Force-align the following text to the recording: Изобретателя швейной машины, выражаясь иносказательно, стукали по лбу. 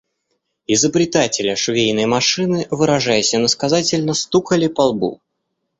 Изобретателя 0.65 1.55
швейной 1.55 2.07
машины, 2.07 2.65
выражаясь 2.71 3.35
иносказательно, 3.35 4.15
стукали 4.15 4.65
по 4.67 4.87
лбу. 4.87 5.21